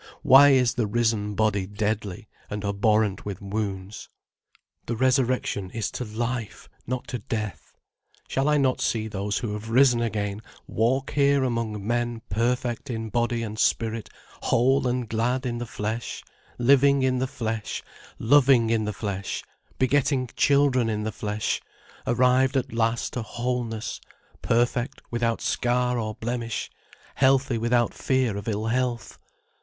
[0.23, 4.09] Why is the risen body deadly, and abhorrent with wounds?
[4.87, 7.73] The Resurrection is to life, not to death.
[8.27, 13.09] Shall I not see those who have risen again walk here among men perfect in
[13.11, 14.09] body and spirit,
[14.41, 16.23] whole and glad in the flesh,
[16.57, 17.83] living in the flesh,
[18.17, 19.43] loving in the flesh,
[19.77, 21.61] begetting children in the flesh,
[22.07, 24.01] arrived at last to wholeness,
[24.41, 26.71] perfect without scar or blemish,
[27.13, 29.19] healthy without fear of ill health?